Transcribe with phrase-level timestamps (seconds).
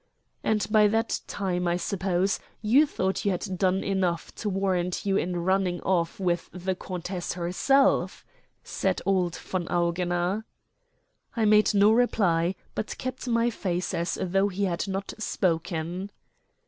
[0.43, 5.15] "And by that time, I suppose, you thought you had done enough to warrant you
[5.15, 8.25] in running off with the countess herself?"
[8.63, 10.43] said old von Augener.
[11.37, 16.09] I made no reply, but kept my face as though he had not spoken.